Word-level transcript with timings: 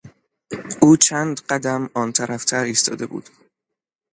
او 0.81 0.97
چند 0.97 1.39
قدم 1.39 1.89
آنطرفتر 1.93 2.63
ایستاده 2.63 3.05
بود. 3.05 3.29